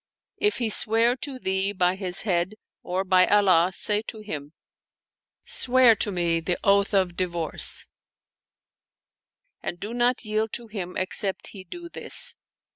[0.37, 4.53] If he swear to thee by his head or by Allah, say to him:
[5.45, 7.85] Swear to me the oath of divorce
[9.61, 12.33] and do not yield to him except he do this.